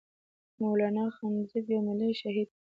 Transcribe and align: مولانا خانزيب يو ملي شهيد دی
مولانا 0.61 1.03
خانزيب 1.15 1.65
يو 1.73 1.81
ملي 1.87 2.09
شهيد 2.21 2.47
دی 2.55 2.61